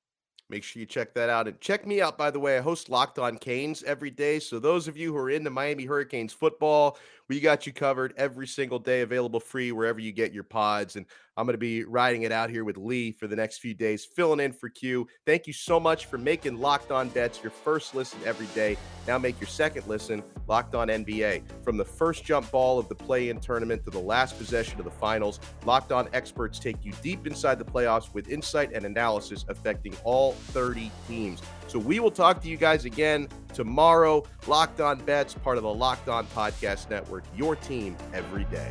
Make 0.50 0.62
sure 0.62 0.80
you 0.80 0.86
check 0.86 1.14
that 1.14 1.30
out. 1.30 1.48
And 1.48 1.58
check 1.60 1.86
me 1.86 2.02
out, 2.02 2.18
by 2.18 2.30
the 2.30 2.38
way. 2.38 2.58
I 2.58 2.60
host 2.60 2.90
Locked 2.90 3.18
On 3.18 3.38
Canes 3.38 3.82
every 3.82 4.10
day. 4.10 4.38
So, 4.38 4.58
those 4.58 4.86
of 4.88 4.96
you 4.96 5.12
who 5.12 5.18
are 5.18 5.30
into 5.30 5.48
Miami 5.48 5.84
Hurricanes 5.84 6.34
football, 6.34 6.98
we 7.28 7.40
got 7.40 7.66
you 7.66 7.72
covered 7.72 8.12
every 8.18 8.46
single 8.46 8.78
day, 8.78 9.00
available 9.00 9.40
free 9.40 9.72
wherever 9.72 10.00
you 10.00 10.12
get 10.12 10.34
your 10.34 10.44
pods. 10.44 10.96
And 10.96 11.06
I'm 11.36 11.46
going 11.46 11.54
to 11.54 11.58
be 11.58 11.84
riding 11.84 12.22
it 12.22 12.32
out 12.32 12.48
here 12.48 12.64
with 12.64 12.76
Lee 12.76 13.10
for 13.10 13.26
the 13.26 13.34
next 13.34 13.58
few 13.58 13.74
days, 13.74 14.04
filling 14.04 14.40
in 14.40 14.52
for 14.52 14.68
Q. 14.68 15.08
Thank 15.26 15.46
you 15.46 15.52
so 15.52 15.80
much 15.80 16.06
for 16.06 16.16
making 16.16 16.60
Locked 16.60 16.92
On 16.92 17.08
Bets 17.08 17.42
your 17.42 17.50
first 17.50 17.94
listen 17.94 18.20
every 18.24 18.46
day. 18.54 18.76
Now 19.08 19.18
make 19.18 19.40
your 19.40 19.48
second 19.48 19.86
listen 19.88 20.22
Locked 20.46 20.74
On 20.74 20.88
NBA. 20.88 21.42
From 21.64 21.76
the 21.76 21.84
first 21.84 22.24
jump 22.24 22.50
ball 22.50 22.78
of 22.78 22.88
the 22.88 22.94
play 22.94 23.30
in 23.30 23.40
tournament 23.40 23.84
to 23.84 23.90
the 23.90 23.98
last 23.98 24.38
possession 24.38 24.78
of 24.78 24.84
the 24.84 24.90
finals, 24.90 25.40
Locked 25.64 25.90
On 25.90 26.08
experts 26.12 26.58
take 26.58 26.84
you 26.84 26.92
deep 27.02 27.26
inside 27.26 27.58
the 27.58 27.64
playoffs 27.64 28.14
with 28.14 28.28
insight 28.28 28.72
and 28.72 28.84
analysis 28.84 29.44
affecting 29.48 29.94
all 30.04 30.32
30 30.32 30.90
teams. 31.08 31.42
So 31.66 31.78
we 31.78 31.98
will 31.98 32.10
talk 32.10 32.40
to 32.42 32.48
you 32.48 32.56
guys 32.56 32.84
again 32.84 33.28
tomorrow. 33.52 34.22
Locked 34.46 34.80
On 34.80 34.98
Bets, 34.98 35.34
part 35.34 35.56
of 35.56 35.64
the 35.64 35.74
Locked 35.74 36.08
On 36.08 36.26
Podcast 36.28 36.90
Network, 36.90 37.24
your 37.34 37.56
team 37.56 37.96
every 38.12 38.44
day. 38.44 38.70